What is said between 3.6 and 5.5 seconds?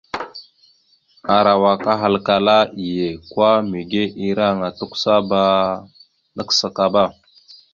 mege ireŋa tʉkəsaba